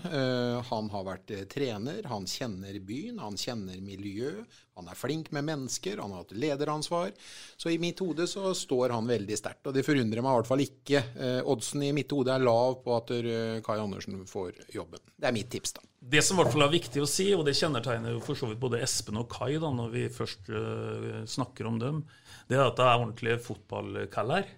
[0.68, 4.44] Han har vært trener, han kjenner byen, han kjenner miljø.
[4.74, 7.12] Han er flink med mennesker, han har hatt lederansvar.
[7.56, 9.68] Så i mitt hode så står han veldig sterkt.
[9.70, 11.02] Og det forundrer meg i hvert fall ikke.
[11.46, 13.12] Oddsen i mitt hode er lav på at
[13.64, 15.02] Kai Andersen får jobben.
[15.14, 15.86] Det er mitt tips, da.
[16.04, 18.60] Det som i hvert fall er viktig å si, og det kjennetegner for så vidt
[18.60, 20.50] både Espen og Kai da, når vi først
[21.32, 22.02] snakker om dem,
[22.50, 24.50] det er at det er ordentlige fotballkaller.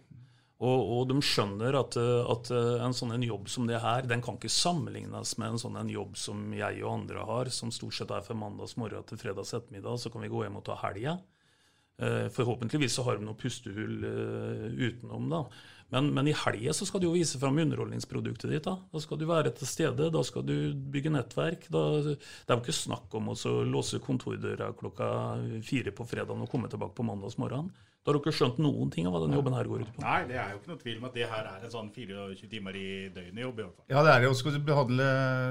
[0.56, 4.38] Og, og, de skjønner at, at, en sånn en jobb som det her, den kan
[4.38, 8.14] ikke sammenlignes med en sånn en jobb som jeg og andre har, som stort sett
[8.14, 10.00] er fra mandags morgen til fredags ettermiddag.
[10.00, 11.18] Så kan vi gå hjem og ta helga.
[11.96, 15.28] Uh, forhåpentligvis så har de noe pustehull uh, utenom.
[15.32, 15.42] da.
[15.92, 18.64] Men, men, i helga så skal du jo vise fram underholdningsproduktet ditt.
[18.64, 21.68] Da Da skal du være til stede, da skal du bygge nettverk.
[21.72, 23.36] Da, det er jo ikke snakk om å
[23.68, 25.10] låse kontordøra klokka
[25.64, 27.70] fire på fredag og komme tilbake på mandags morgen.
[28.06, 30.02] Da har du ikke skjønt noen ting av hva denne jobben her går ut på.
[30.04, 32.50] Nei, det er jo ikke noe tvil om at det her er en sånn 24
[32.52, 33.58] timer i døgnet-jobb.
[33.58, 33.86] i hvert fall.
[33.90, 34.28] Ja, det er det.
[34.30, 35.08] Og skal du behandle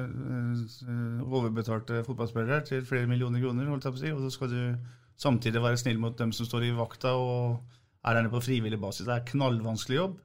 [0.07, 4.53] uh, overbetalte fotballspillere til flere millioner kroner, holdt jeg på å si, og så skal
[4.53, 4.61] du
[5.19, 7.59] samtidig være snill mot dem som står i vakta og
[8.07, 9.03] er der på frivillig basis.
[9.03, 10.15] Det er knallvanskelig jobb.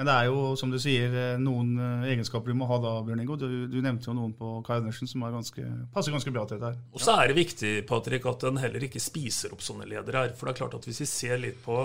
[0.00, 1.76] Men det er jo, som du sier, noen
[2.08, 3.36] egenskaper du må ha da, Bjørn Ingo.
[3.36, 6.70] Du, du nevnte jo noen på Kai Andersen som ganske, passer ganske bra til dette
[6.72, 6.78] her.
[6.96, 10.32] Og så er det viktig Patrick, at en heller ikke spiser opp sånne ledere her.
[10.38, 11.76] For det er klart at hvis vi ser litt på,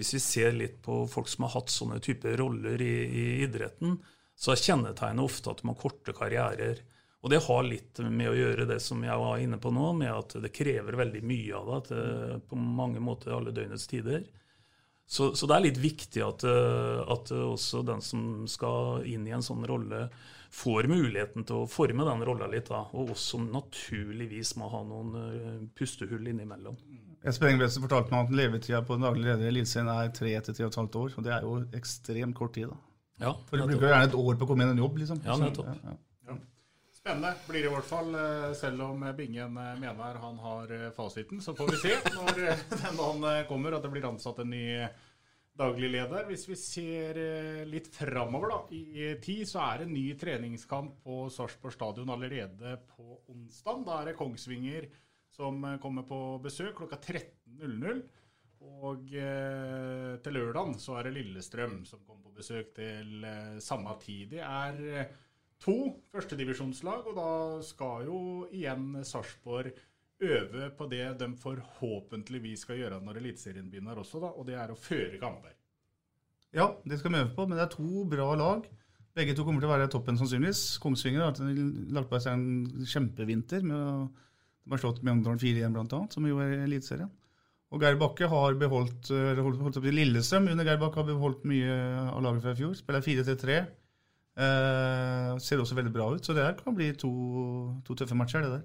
[0.00, 3.98] ser litt på folk som har hatt sånne typer roller i, i idretten,
[4.34, 6.80] så er kjennetegnet ofte at de har korte karrierer.
[7.24, 10.10] Og det har litt med å gjøre det som jeg var inne på nå, med
[10.12, 14.24] at det krever veldig mye av deg på mange måter alle døgnets tider.
[15.06, 19.44] Så, så, det er litt viktig at, at, også den som skal inn i en
[19.44, 20.06] sånn rolle,
[20.54, 25.68] får muligheten til å forme den rolla litt, da, og også naturligvis må ha noen
[25.76, 26.78] pustehull innimellom.
[27.24, 30.56] Espen Engebretsen fortalte meg at levetida på den daglige leder i Eliteserien er tre til
[30.56, 31.14] tre og et halvt år.
[31.16, 32.68] og Det er jo ekstremt kort tid.
[32.68, 32.76] da.
[33.24, 34.98] Ja, For du bruker gjerne et år på å komme inn i en jobb.
[35.00, 35.22] liksom.
[35.24, 35.70] Ja, nettopp.
[35.72, 35.96] Ja, ja.
[37.04, 38.14] Spennende blir det i hvert fall,
[38.56, 41.42] selv om Bingen mener han har fasiten.
[41.44, 42.38] Så får vi se når
[42.70, 44.62] den dagen kommer at det blir ansatt en ny
[45.52, 46.24] daglig leder.
[46.30, 47.20] Hvis vi ser
[47.68, 52.78] litt framover da, i tid, så er det en ny treningskamp på Sarpsborg stadion allerede
[52.94, 53.84] på onsdag.
[53.84, 54.88] Da er det Kongsvinger
[55.36, 58.00] som kommer på besøk klokka 13.00.
[58.64, 63.92] Og eh, til lørdag så er det Lillestrøm som kommer på besøk til eh, samme
[64.00, 64.38] tid.
[64.38, 65.04] Det er
[65.64, 65.76] to
[66.12, 68.20] førstedivisjonslag, og da skal jo
[68.52, 69.72] igjen Sarpsborg
[70.24, 74.72] øve på det de forhåpentligvis skal gjøre når Eliteserien begynner også, da, og det er
[74.72, 75.56] å føre kamper.
[76.54, 78.68] Ja, det skal vi øve på, men det er to bra lag.
[79.14, 80.76] Begge to kommer til å være toppen sannsynligvis.
[80.82, 81.56] Kongsvinger har
[81.94, 83.62] lagt på seg en kjempevinter.
[83.66, 83.96] med å
[84.64, 87.10] de har slått Mjøndalen 4-1 bl.a., som jo er Eliteserien.
[87.74, 91.42] Og Geir Bakke har beholdt holdt, holdt opp i Lillestrøm under Geir Bakke har beholdt
[91.48, 91.74] mye
[92.06, 92.76] av laget fra i fjor.
[92.78, 93.58] Spiller 4-3.
[94.34, 97.10] Eh, ser også veldig bra ut, så det her kan bli to,
[97.86, 98.42] to tøffe matcher.
[98.42, 98.64] det der.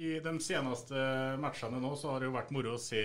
[0.00, 0.96] I de seneste
[1.42, 3.02] matchene nå så har det jo vært moro å se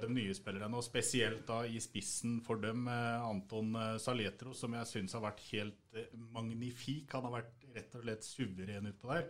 [0.00, 5.18] de nye spillerne, og spesielt da i spissen for dem, Anton Saletro, som jeg syns
[5.18, 6.00] har vært helt
[6.32, 7.12] magnifik.
[7.12, 9.28] Han har vært rett og slett suveren utpå der.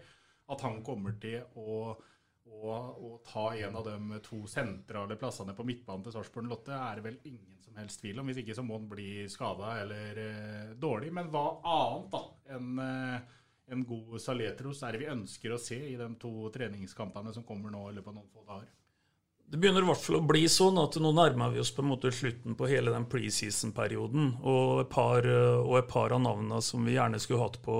[0.55, 1.97] At han kommer til å,
[2.47, 7.19] å, ta en av de to sentrale plassene på midtbanen til Sarpsborg Lotte, er vel
[7.25, 8.31] ingen helst tvil om.
[8.31, 11.13] Hvis ikke så må han bli skada eller eh, dårlig.
[11.17, 12.25] Men hva annet da
[12.57, 13.39] enn eh,
[13.71, 17.71] en god Saletros er det vi ønsker å se i de to treningskampene som kommer
[17.71, 18.69] nå eller på noen få dager?
[19.51, 21.91] Det begynner i hvert fall å bli sånn at nå nærmer vi oss på en
[21.91, 24.29] måte slutten på hele den preseason-perioden.
[24.47, 27.79] Og, par, og et par av navnene som vi gjerne skulle hatt på,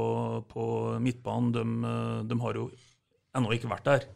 [0.51, 0.65] på
[1.03, 1.93] midtbanen, de,
[2.27, 2.67] de, har jo
[3.39, 4.09] ennå ikke vært der.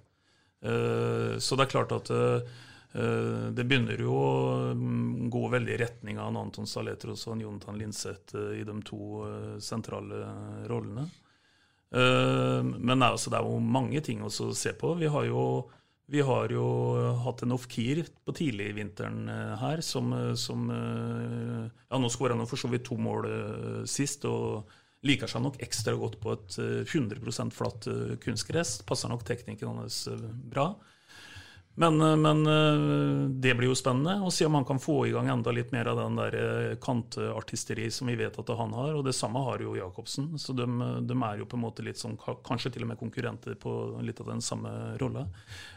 [1.39, 2.11] Så det er klart at
[2.95, 4.75] det begynner jo å
[5.27, 9.25] gå veldig i retning av Anton Saletros og Jonathan Linseth i de to
[9.59, 10.21] sentrale
[10.71, 11.09] rollene.
[11.95, 14.95] Eh, men altså, det er jo mange ting å se på.
[14.99, 15.43] Vi har jo,
[16.11, 16.67] vi har jo
[17.25, 22.51] hatt en off-keer på tidlig i vinteren eh, her som, som Ja, nå skåra han
[22.51, 23.29] for så vidt to mål
[23.91, 24.27] sist.
[24.29, 26.55] og liker seg nok ekstra godt på et
[26.89, 27.87] 100% flatt
[28.25, 28.79] kunstgress.
[28.89, 30.07] Passer nok teknikken hans
[30.49, 30.71] bra.
[31.75, 35.13] Men, eh, men, eh, det blir jo spennende å se om han kan få i
[35.15, 38.95] gang enda litt mer av den der eh, kantartisteri som vi vet at han har.
[38.95, 40.37] Og det samme har jo Jacobsen.
[40.39, 40.67] Så de,
[41.03, 43.75] de, er jo på en måte litt sånn, kanskje til og med konkurrenter på
[44.07, 45.27] litt av den samme rolla.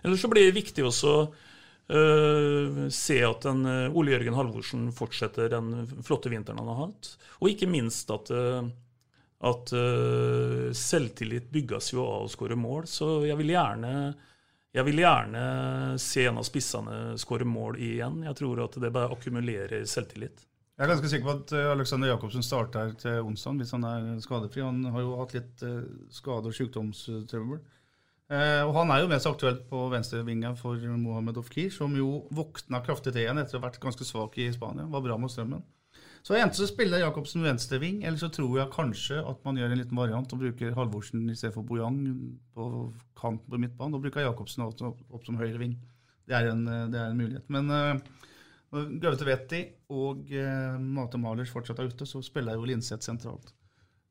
[0.03, 5.49] Eller så blir det viktig også uh, se at den, uh, Ole Jørgen Halvorsen fortsetter
[5.53, 7.13] den flotte vinteren han har hatt.
[7.41, 8.67] Og ikke minst at uh,
[9.38, 9.69] at
[10.73, 12.88] selvtillit bygges jo av å skåre mål.
[12.89, 13.91] Så jeg vil gjerne
[14.78, 15.42] jeg vil gjerne
[16.02, 18.22] se en av spissene skåre mål igjen.
[18.28, 20.44] Jeg tror at det bare akkumulerer selvtillit.
[20.78, 24.12] Jeg er ganske sikker på at eh, Alexander Jacobsen starter til onsdag hvis han er
[24.22, 24.62] skadefri.
[24.62, 27.63] Han har jo hatt litt eh, skade- og sykdomstrøbbel.
[28.28, 32.84] Eh, og han er jo mest aktuelt på venstrevinga for Mohammed Ofkir, som jo våkna
[32.86, 34.86] kraftig til igjen etter å ha vært ganske svak i Spania.
[34.94, 35.66] Var bra mot strømmen.
[36.28, 39.80] Så enten så spiller Jacobsen venstreving, eller så tror jeg kanskje at man gjør en
[39.80, 42.02] liten variant og bruker Halvorsen i stedet for Bojang
[42.52, 42.66] på
[43.16, 43.96] kanten på midtbanen.
[43.96, 45.78] Og bruker Jacobsen opp, opp som høyreving.
[46.28, 47.46] Det, en, det er en mulighet.
[47.48, 48.26] Men uh,
[49.00, 49.62] Gaute Vetti
[49.96, 53.56] og uh, Mate Malers fortsatt er ute, så spiller jo Linseth sentralt.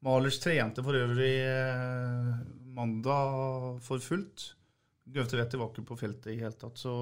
[0.06, 2.32] Malers trente for øvrig uh,
[2.80, 4.54] mandag for fullt.
[5.12, 6.80] Gaute Vetti var ikke på feltet i hele tatt.
[6.80, 6.96] Så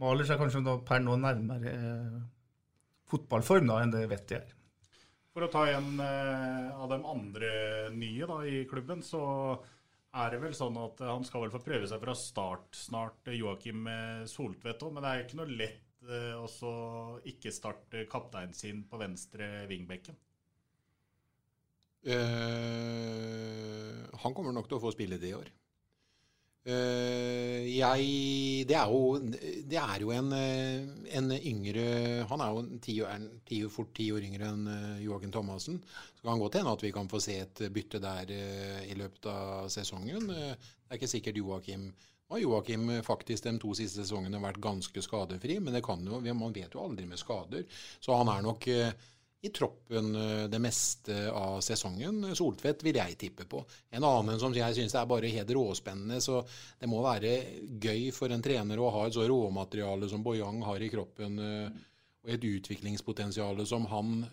[0.00, 1.76] Malers er kanskje per nå nærmere
[3.10, 4.54] fotballform da, enn det vet jeg er.
[5.34, 7.50] For å ta en eh, av de andre
[7.94, 9.22] nye da, i klubben, så
[10.18, 13.86] er det vel sånn at han skal vel få prøve seg fra start snart, Joakim
[14.26, 14.94] Soltvedt òg.
[14.96, 16.72] Men det er ikke noe lett eh, å
[17.28, 20.16] ikke starte kapteinen sin på venstre vingbekken.
[22.08, 25.48] Eh, han kommer nok til å få spille det i år.
[26.66, 29.14] Uh, jeg det er, jo,
[29.70, 30.82] det er jo, en, eh,
[31.16, 31.84] en yngre
[32.28, 32.96] Han er jo ti,
[33.48, 35.78] ti, fort ti år yngre enn uh, Joakim Thomassen.
[36.18, 38.34] Så kan godt hende at vi kan få se et bytte der
[38.84, 40.28] i løpet av sesongen.
[40.28, 41.92] det er ikke sikkert Joakim
[42.28, 46.52] har Joakim faktisk de to siste sesongene vært ganske skadefri, men det kan jo, man
[46.52, 47.64] vet jo aldri med skader.
[48.04, 48.68] Så han er nok
[49.40, 52.34] i troppen eh, det meste av sesongen.
[52.34, 53.62] Soltvedt vil jeg tippe på.
[53.94, 56.18] En annen som jeg syns er bare helt råspennende.
[56.22, 56.40] Så
[56.80, 57.36] det må være
[57.78, 61.84] gøy for en trener å ha et så råmateriale som Boyang har i kroppen, eh,
[62.24, 64.24] og et utviklingspotensial som han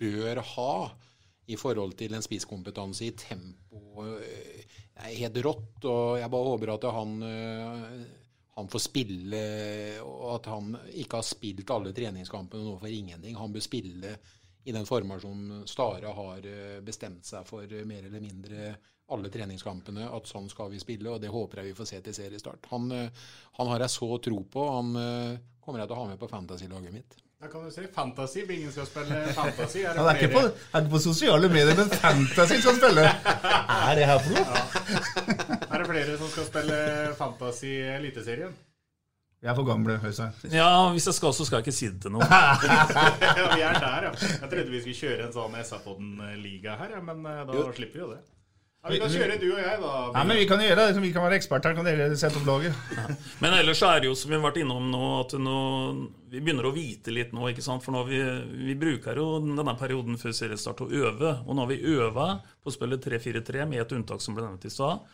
[0.00, 0.74] bør ha
[1.50, 4.06] i forhold til en spisskompetanse i tempo.
[4.10, 8.02] Det er helt rått, og jeg bare håper at han eh,
[8.60, 9.40] han får spille,
[10.04, 13.38] og at han ikke har spilt alle treningskampene nå for ingenting.
[13.38, 14.18] Han bør spille
[14.64, 18.74] i den formasjonen Stare har eh, bestemt seg for eh, mer eller mindre
[19.10, 22.14] alle treningskampene, at sånn skal vi spille, og det håper jeg vi får se til
[22.14, 22.68] seriestart.
[22.70, 23.24] Han, eh,
[23.58, 24.68] han har jeg så tro på.
[24.76, 24.92] Han
[25.58, 27.18] kommer jeg til å ha med på fantasy-laget mitt.
[27.40, 28.44] Da kan du si Fantasy.
[28.44, 29.80] Ingen skal spille Fantasy.
[29.80, 33.06] Er det, Han er, ikke på, er ikke på sosiale medier, men Fantasy skal spille.
[33.24, 34.44] Hva er det her for noe?
[34.44, 35.60] Ja.
[35.64, 36.82] Er det flere som skal spille
[37.18, 38.52] Fantasy Eliteserien?
[39.40, 40.34] Vi er for gamle, Høystein.
[40.52, 42.28] Ja, hvis jeg skal, så skal jeg ikke si det til noen.
[42.28, 44.10] ja, vi er der, ja.
[44.12, 47.70] Jeg trodde vi skulle kjøre en sånn SA-podden-liga her, ja, men eh, da jo.
[47.72, 48.20] slipper vi jo det.
[48.80, 49.94] Ja, vi kan kjøre du og jeg, da.
[50.14, 51.00] Ja, men Vi kan gjøre det.
[51.04, 51.74] Vi kan være eksperter.
[51.76, 52.76] Kan dere sette opp laget?
[52.96, 53.02] Ja.
[53.44, 55.56] Men ellers er det jo, som vi har vært innom nå, at nå,
[56.32, 57.44] vi begynner å vite litt nå.
[57.50, 57.84] ikke sant?
[57.84, 58.20] For nå vi,
[58.70, 61.34] vi bruker jo denne perioden før seriestart å øve.
[61.44, 64.64] Og nå har vi øva på å spille 3-4-3 med et unntak som ble nevnt
[64.64, 65.04] i stad.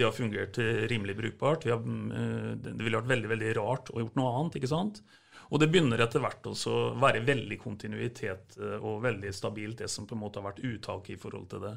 [0.00, 0.58] De har fungert
[0.88, 1.64] rimelig brukbart.
[1.68, 4.54] Har, eh, det ville vært veldig veldig rart å gjort noe annet.
[4.56, 5.02] ikke sant?
[5.50, 9.90] Og det begynner etter hvert også å være veldig kontinuitet eh, og veldig stabilt, det
[9.92, 11.74] som på en måte har vært uttaket i forhold til det.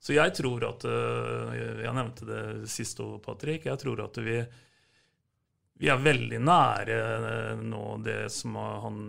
[0.00, 3.66] Så jeg tror at eh, Jeg nevnte det sist òg, Patrick.
[3.68, 4.38] Jeg tror at vi,
[5.76, 6.96] vi er veldig nære
[7.60, 9.02] nå det som han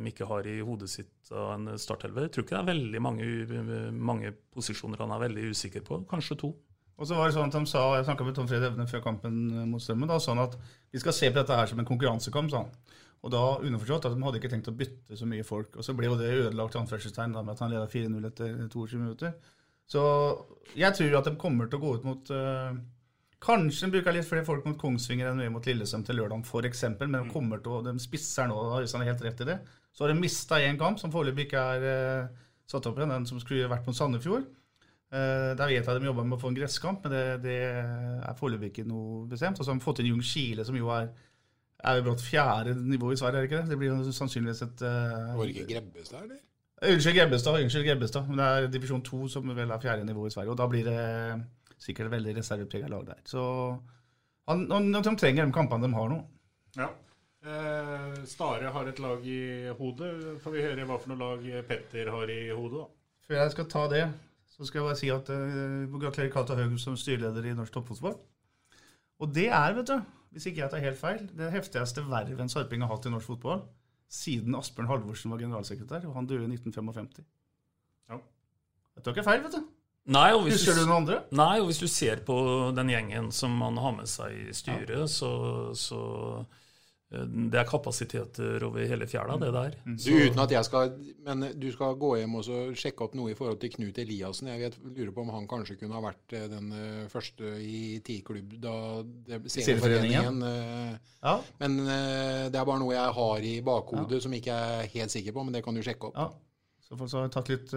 [0.00, 2.30] Mikke har i hodet sitt av en startelver.
[2.30, 6.00] Jeg tror ikke det er veldig mange, mange posisjoner han er veldig usikker på.
[6.08, 6.54] Kanskje to.
[6.98, 9.02] Og så var det sånn at de sa, Jeg snakka med Tom Fred Evne før
[9.04, 10.10] kampen eh, mot Strømmen.
[10.10, 10.56] da, sånn at
[10.92, 12.50] Vi skal se på dette her som en konkurransekamp.
[12.50, 12.72] sa han.
[13.22, 15.76] Og da underforstått at de hadde ikke tenkt å bytte så mye folk.
[15.76, 19.00] Og så ble jo det ødelagt anførselstegn da, med at han leda 4-0 etter 22
[19.00, 19.32] minutter.
[19.88, 20.02] Så
[20.76, 22.78] jeg tror at de kommer til å gå ut mot øh,
[23.38, 26.80] Kanskje de bruker litt flere folk mot Kongsvinger enn mye mot Lillesøm til lørdag, f.eks.
[26.98, 29.58] Men de kommer til å, de spisser nå, hvis han har helt rett i det.
[29.94, 33.28] Så har de mista én kamp, som foreløpig ikke er øh, satt opp igjen, den
[33.30, 34.48] som skulle vært mot Sandefjord.
[35.08, 38.36] Uh, der vet jeg de jobber med å få en gresskamp, men det, det er
[38.36, 39.56] foreløpig ikke noe bestemt.
[39.56, 41.08] Og så har de fått inn Jung Kile, som jo er
[41.86, 43.70] er brått fjerde nivå i Sverige, er det ikke det?
[43.70, 46.40] Det blir jo sannsynligvis et uh, Var det ikke Grebbestad, eller?
[46.78, 47.60] Unnskyld, Grebbestad.
[47.62, 48.28] Unnskyld, Grebbestad.
[48.28, 50.54] Men det er divisjon to som vel er fjerde nivå i Sverige.
[50.54, 51.00] Og da blir det
[51.78, 53.22] sikkert et veldig reserveprega lag der.
[53.26, 53.42] Så
[54.50, 56.20] han, han, de trenger de kampene de har nå.
[56.78, 56.88] Ja.
[57.48, 59.40] Eh, Stare har et lag i
[59.78, 60.12] hodet.
[60.44, 62.86] Får vi høre hva for noe lag Petter har i hodet, da?
[63.26, 64.04] Før jeg skal ta det,
[64.58, 68.18] så skal jeg bare si at uh, gratulerer Kata Haug som styreleder i norsk toppfotball.
[69.22, 69.98] Og det er, vet du,
[70.34, 73.30] hvis ikke jeg tar helt feil, det heftigste vervet en sarping har hatt i norsk
[73.32, 73.62] fotball
[74.08, 77.26] siden Asbjørn Halvorsen var generalsekretær, og han døde i 1955.
[78.08, 78.20] Ja.
[78.96, 79.66] Jeg tar ikke feil, vet du.
[80.08, 81.18] Nei, og hvis Husker du noen andre?
[81.36, 82.38] Nei, og hvis du ser på
[82.76, 85.08] den gjengen som han har med seg i styret, ja.
[85.12, 85.32] så,
[85.76, 86.00] så
[87.08, 89.76] det er kapasiteter over hele fjæra, det der.
[89.86, 89.94] Mm.
[89.96, 90.90] Du, uten at jeg skal,
[91.24, 94.50] Men du skal gå hjem og sjekke opp noe i forhold til Knut Eliassen.
[94.52, 98.02] Jeg vet, lurer på om han kanskje kunne ha vært eh, den eh, første i
[98.04, 98.74] TI-klubb da
[99.48, 100.44] Serieforeningen.
[101.24, 101.38] Ja.
[101.62, 104.26] Men det er bare noe jeg har i bakhodet ja.
[104.26, 106.20] som ikke er helt sikker på, men det kan du sjekke opp.
[106.20, 106.28] Ja.
[106.88, 107.72] Så får vi tatt, litt,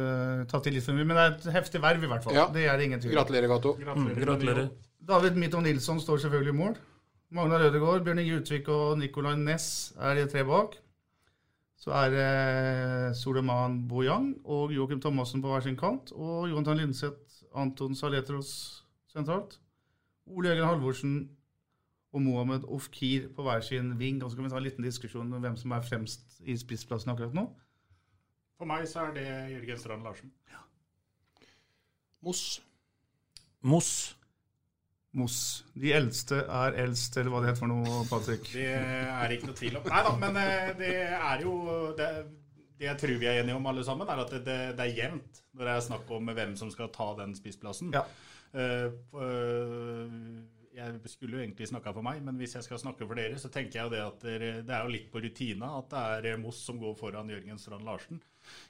[0.52, 2.36] tatt litt for mye, men det er et heftig verv i hvert fall.
[2.36, 2.50] Ja.
[2.52, 3.78] Det er det ingen tvil Gratulerer, Gato.
[3.80, 4.72] Mm, gratulerer.
[5.08, 6.80] David Mitton Nilsson står selvfølgelig i mål.
[7.32, 10.74] Magna Rødegård, Bjørn Inge Utvik og Nicolay Næss er de tre bak.
[11.80, 16.12] Så er det Soleman Bojang og Joakim Thomassen på hver sin kant.
[16.12, 19.62] Og Jonathan Linseth, Anton Saletros sentralt.
[20.26, 21.16] Ole Jørgen Halvorsen
[22.12, 24.24] og Mohammed Ofkir på hver sin ving.
[24.24, 27.16] Og så kan vi ta en liten diskusjon om hvem som er fremst i spissplassen
[27.16, 27.48] akkurat nå.
[28.60, 30.36] For meg så er det Jørgen Strand Larsen.
[30.52, 30.66] Ja.
[32.22, 32.60] Moss.
[33.62, 34.18] Moss.
[35.20, 35.40] Moss.
[35.76, 38.46] De eldste er eldst, eller hva det heter for noe, Patrick?
[38.54, 39.90] Det er ikke noe tvil om.
[39.92, 41.56] Nei da, men eh, det er jo
[41.98, 42.08] det,
[42.78, 45.04] det, jeg tror vi er enige om alle sammen, er at det, det, det er
[45.04, 47.92] jevnt når det er snakk om hvem som skal ta den spissplassen.
[47.96, 48.06] Ja.
[48.52, 50.08] Uh, uh,
[50.76, 53.52] jeg skulle jo egentlig snakka for meg, men hvis jeg skal snakke for dere, så
[53.52, 54.24] tenker jeg jo det at
[54.68, 55.92] det er jo litt på rutina at
[56.24, 58.22] det er Moss som går foran Jørgen Strand Larsen.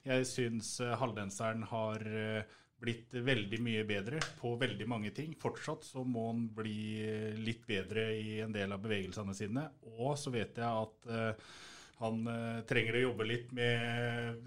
[0.08, 5.35] Jeg syns eh, haldenseren har eh, blitt veldig mye bedre på veldig mange ting.
[5.39, 9.67] Fortsatt så må han bli eh, litt bedre i en del av bevegelsene sine.
[9.97, 11.13] Og så vet jeg at
[12.01, 12.23] han
[12.65, 14.39] trenger å jobbe litt med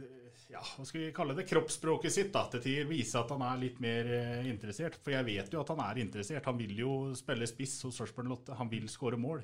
[0.55, 2.89] ja, hva skal vi kalle det, kroppsspråket sitt da, til tider.
[2.89, 4.99] Vise at han er litt mer eh, interessert.
[5.03, 6.47] For jeg vet jo at han er interessert.
[6.49, 8.59] Han vil jo spille spiss hos Sarpsborg Lotte.
[8.59, 9.43] Han vil skåre mål.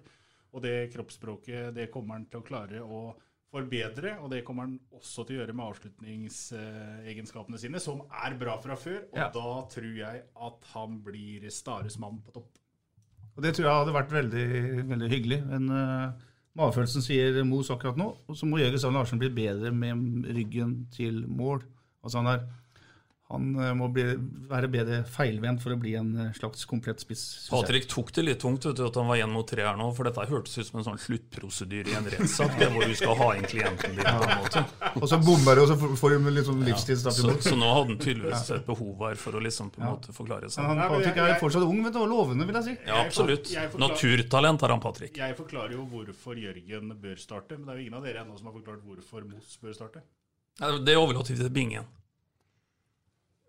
[0.51, 3.03] Og det kroppsspråket det kommer han til å klare å
[3.51, 8.55] forbedre, og det kommer han også til å gjøre med avslutningsegenskapene sine, som er bra
[8.63, 9.03] fra før.
[9.11, 9.29] Og ja.
[9.35, 12.51] da tror jeg at han blir Stares mann på topp.
[13.37, 14.49] Og Det tror jeg hadde vært veldig,
[14.91, 15.41] veldig hyggelig.
[15.51, 16.27] Men uh
[16.59, 18.09] Magefølelsen sier Mos akkurat nå.
[18.27, 21.63] Og så må Jørgen Sand Larsen bli bedre med ryggen til mål.
[22.03, 22.43] Altså han er
[23.31, 24.05] han eh, må bli,
[24.51, 27.23] være bedre feilvendt for å bli en eh, slags komplett spiss.
[27.53, 29.87] Patrick tok det litt tungt vet du, at han var én mot tre her nå,
[29.95, 33.29] for dette hørtes ut som en sånn sluttprosedyre i en rettssak, hvor du skal ha
[33.39, 34.03] inn klienten din.
[34.03, 34.65] på en måte.
[34.97, 37.71] Og så bommer du, og så får du litt sånn livstidsstraff ja, så, så, nå
[37.71, 40.67] hadde han tydeligvis et behov her for å liksom på en måte forklare seg.
[40.67, 42.77] Han, Patrick er fortsatt ung vet du, og lovende, vil jeg si.
[42.91, 43.55] Ja, absolutt.
[43.79, 45.23] Naturtalent har han, Patrick.
[45.23, 48.35] Jeg forklarer jo hvorfor Jørgen bør starte, men det er jo ingen av dere ennå
[48.41, 50.03] som har forklart hvorfor Moss bør starte.
[50.59, 51.87] Det overlater vi til Bingen.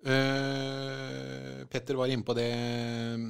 [0.02, 3.26] Uh, Petter var inne på det eh,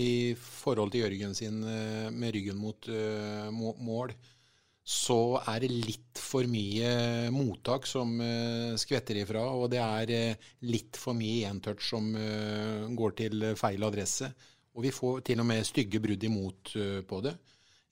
[0.00, 4.14] i forhold til Jørgen sin uh, med ryggen mot uh, mål.
[4.84, 8.18] Så er det litt for mye mottak som
[8.76, 12.10] skvetter ifra, og det er litt for mye entouch som
[12.92, 14.28] går til feil adresse.
[14.76, 16.74] Og vi får til og med stygge brudd imot
[17.08, 17.32] på det.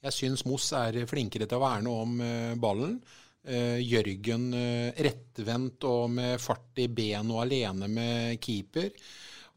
[0.05, 2.21] Jeg syns Moss er flinkere til å verne om
[2.61, 3.01] ballen.
[3.43, 8.93] Uh, Jørgen uh, rettvendt og med fart i ben og alene med keeper.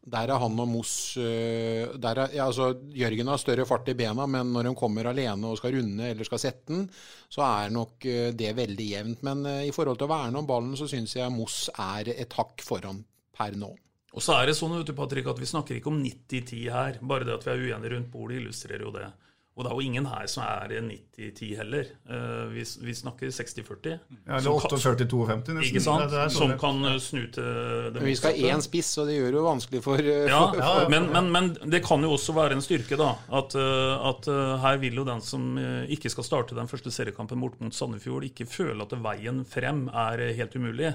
[0.06, 4.26] Der er han og Moss uh, er, ja, altså, Jørgen har større fart i bena,
[4.26, 6.84] men når han kommer alene og skal runde eller skal sette den,
[7.30, 9.22] så er nok det veldig jevnt.
[9.26, 12.66] Men i forhold til å verne om ballen, så syns jeg Moss er et hakk
[12.66, 13.04] foran
[13.38, 13.70] per nå.
[14.16, 16.98] Og så er det sånn vet Patrick, at vi snakker ikke om 90-10 her.
[17.04, 19.10] Bare det at vi er uenige rundt bordet, illustrerer jo det.
[19.56, 21.86] Og det er jo ingen her som er 90-10 heller.
[22.04, 23.94] Uh, vi, vi, snakker 60-40.
[24.28, 25.60] Ja, eller 48-52 nesten.
[25.64, 26.12] Ikke sant?
[26.12, 27.46] Ja, som kan eh, snu til
[27.94, 30.28] det Men Vi skal ha én spiss, og det gjør det jo vanskelig for, uh,
[30.28, 33.14] ja, for, for men, men, men, det kan jo også være en styrke, da.
[33.40, 34.28] At, uh, at
[34.66, 35.56] her vil jo den som
[35.88, 40.26] ikke skal starte den første seriekampen bort mot Sandefjord, ikke føle at veien frem er
[40.36, 40.92] helt umulig.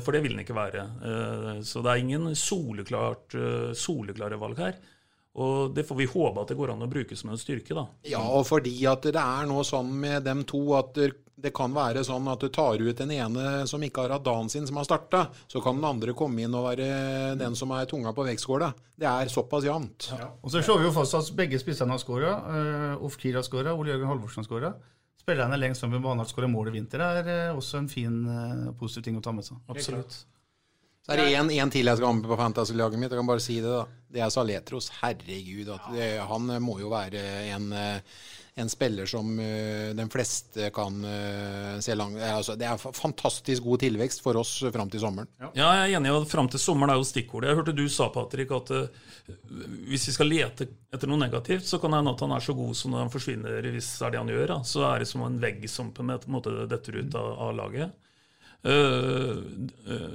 [0.00, 0.86] For det vil den ikke være.
[1.68, 3.36] Så det er ingen soleklart,
[3.76, 4.78] soleklare valg her.
[5.34, 7.88] Og det får vi håpe at det går an å bruke som en styrke, da.
[8.06, 10.94] Ja, og fordi at det er noe sånn med dem to at
[11.44, 14.48] det kan være sånn at du tar ut den ene som ikke har hatt dagen
[14.52, 17.88] sin, som har starta, så kan den andre komme inn og være den som er
[17.90, 18.70] tunga på vektskåla.
[18.94, 20.12] Det er såpass jevnt.
[20.14, 20.30] Ja.
[20.40, 22.36] Og så slår vi jo fast at begge spissene har skåra.
[22.46, 24.70] Uh, Ofkir har skåra, Ole Jørgen Halvorsen har skåra.
[25.20, 28.22] Spillerne lengst frem i banen har skåra mål i vinter, er uh, også en fin,
[28.28, 29.58] uh, positiv ting å ta med seg.
[29.74, 30.22] Absolutt.
[31.04, 33.12] Så er det én til jeg skal ha med på fantasy-laget mitt.
[33.12, 33.82] Jeg kan bare si det, da.
[34.14, 34.86] Det er Saletros.
[35.02, 35.68] Herregud.
[35.74, 37.20] At det, han må jo være
[37.52, 38.20] en, eh,
[38.62, 43.82] en spiller som eh, de fleste kan eh, se langt altså, Det er fantastisk god
[43.82, 45.28] tilvekst for oss fram til sommeren.
[45.42, 46.14] Ja, jeg er enig.
[46.14, 47.50] og Fram til sommeren er jo stikkordet.
[47.50, 49.34] Jeg hørte du sa, Patrick, at uh,
[49.90, 52.56] hvis vi skal lete etter noe negativt, så kan det hende at han er så
[52.56, 54.46] god som når han forsvinner, hvis det er det han gjør.
[54.54, 54.58] Da.
[54.72, 58.00] Så er det som en vegg som på en måte detter ut av, av laget.
[58.64, 59.42] Uh,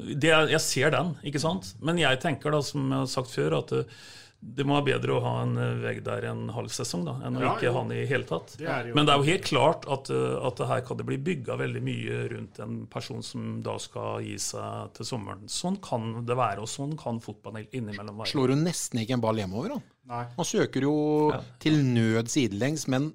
[0.09, 1.75] det, jeg ser den, ikke sant?
[1.85, 3.99] Men jeg tenker, da, som jeg har sagt før, at uh,
[4.39, 7.41] det må være bedre å ha en vegg der en halv sesong da, enn å
[7.43, 8.53] ja, ikke ha den i hele tatt.
[8.55, 10.11] Det Men det er jo helt klart at,
[10.47, 14.37] at her kan det bli bygga veldig mye rundt en person som da skal gi
[14.39, 15.43] seg til sommeren.
[15.51, 18.31] Sånn kan det være, og sånn kan fotballen innimellom være.
[18.31, 19.97] Slår jo nesten ikke en ball hjemover, da?
[20.09, 20.25] Nei.
[20.39, 20.95] Han søker jo
[21.35, 21.43] ja.
[21.61, 23.11] til nød sidelengs, men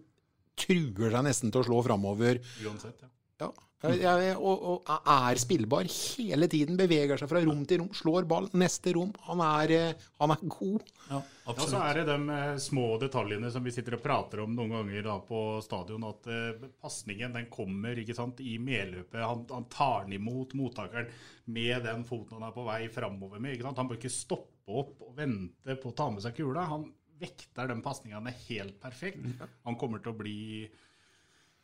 [0.60, 2.44] truer seg nesten til å slå framover.
[2.68, 3.10] Uansett, ja.
[3.46, 3.50] ja.
[3.84, 6.78] Og, og, er spillbar hele tiden.
[6.78, 8.48] Beveger seg fra rom til rom, slår ball.
[8.60, 9.12] Neste rom.
[9.28, 10.88] Han er, eh, han er god.
[11.10, 14.54] Ja, ja, så er det de eh, små detaljene som vi sitter og prater om
[14.56, 16.08] noen ganger da på stadion.
[16.08, 19.20] At uh, pasningen den kommer ikke sant, i medløpet.
[19.20, 21.10] Han, han, tar den imot mottakeren
[21.52, 23.56] med den foten han er på vei framover med.
[23.56, 23.80] Ikke sant?
[23.82, 26.64] Han bør ikke stoppe opp og vente på å ta med seg kula.
[26.72, 26.88] Han
[27.20, 29.26] vekter den pasninga helt perfekt.
[29.64, 30.40] Han kommer til å bli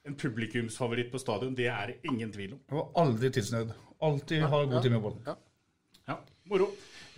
[0.08, 2.62] en publikumsfavoritt på stadion, det er det ingen tvil om.
[2.72, 3.74] Var aldri tidsnød.
[4.00, 5.20] Alltid ha god tid med ballen.
[5.26, 5.36] Ja.
[6.08, 6.16] ja,
[6.48, 6.70] moro.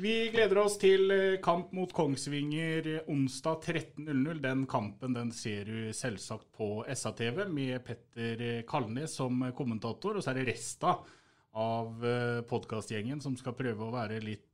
[0.02, 4.40] Vi gleder oss til eh, kamp mot Kongsvinger onsdag 13.00.
[4.42, 10.18] Den kampen den ser du selvsagt på SA-TV med Petter Kalnes som kommentator.
[10.18, 10.96] Og så er det resta
[11.62, 14.48] av eh, podkastgjengen som skal prøve å være litt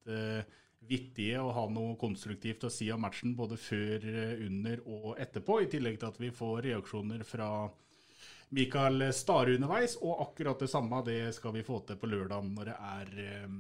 [0.89, 4.05] vittige og ha noe konstruktivt å si om matchen både før,
[4.47, 5.59] under og etterpå.
[5.61, 7.49] I tillegg til at vi får reaksjoner fra
[8.55, 9.97] Mikael Stare underveis.
[10.01, 13.57] Og akkurat det samme det skal vi få til på lørdag når det er eh,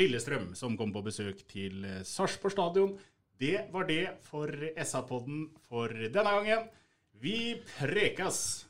[0.00, 2.92] Lillestrøm som kommer på besøk til eh, Sarpsborg stadion.
[3.42, 6.68] Det var det for SA-podden for denne gangen.
[7.22, 8.66] Vi prekas!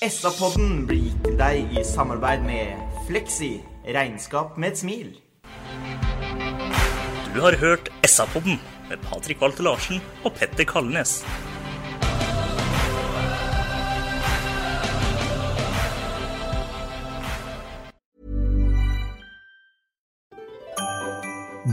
[0.00, 3.50] SA-podden blir gitt til deg i samarbeid med Fleksi
[3.84, 5.10] regnskap med et smil.
[7.34, 8.56] Du har hørt SA-podden
[8.88, 11.20] med Patrik Walter Larsen og Petter Kalnes.